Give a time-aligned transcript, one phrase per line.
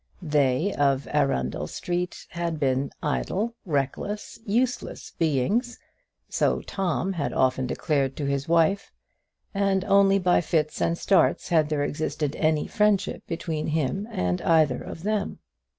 [0.23, 5.77] They, of Arundel Street, had been idle, reckless, useless beings
[6.27, 8.91] so Tom had often declared to his wife
[9.53, 14.81] and only by fits and starts had there existed any friendship between him and either
[14.81, 15.37] of them.